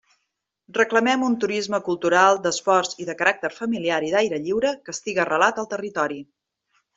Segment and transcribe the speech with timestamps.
[0.75, 5.61] Reclamem un turisme cultural, d'esports i de caràcter familiar i d'aire lliure que estiga arrelat
[5.65, 6.19] al territori.